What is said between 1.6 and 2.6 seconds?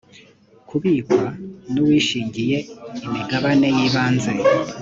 n uwishingiye